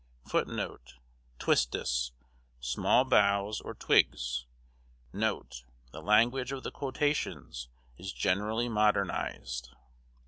+ 0.13 0.25
Twistis, 1.37 2.11
small 2.59 3.03
boughs 3.05 3.61
or 3.61 3.75
twigs. 3.75 4.47
NOTE 5.13 5.63
The 5.91 6.01
language 6.01 6.51
of 6.51 6.63
the 6.63 6.71
quotations 6.71 7.69
is 7.99 8.11
generally 8.11 8.67
modernized. 8.67 9.69